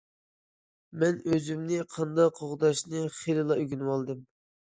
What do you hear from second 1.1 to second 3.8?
ئۆزۈمنى قانداق قوغداشنى خېلىلا